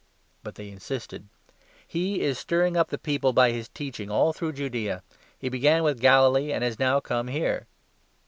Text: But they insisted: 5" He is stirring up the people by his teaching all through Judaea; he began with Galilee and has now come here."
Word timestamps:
But 0.41 0.55
they 0.55 0.69
insisted: 0.69 1.27
5" 1.49 1.55
He 1.87 2.21
is 2.21 2.39
stirring 2.39 2.75
up 2.75 2.89
the 2.89 2.97
people 2.97 3.33
by 3.33 3.51
his 3.51 3.69
teaching 3.69 4.09
all 4.09 4.33
through 4.33 4.53
Judaea; 4.53 5.03
he 5.37 5.47
began 5.47 5.83
with 5.83 5.99
Galilee 6.01 6.51
and 6.51 6.63
has 6.63 6.79
now 6.79 6.99
come 6.99 7.27
here." 7.27 7.67